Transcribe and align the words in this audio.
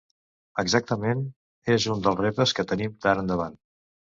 Exactament, 0.63 1.21
és 1.75 1.87
un 1.97 2.03
dels 2.07 2.19
reptes 2.25 2.57
que 2.61 2.69
tenim 2.73 2.99
d’ara 3.05 3.25
endavant. 3.27 3.63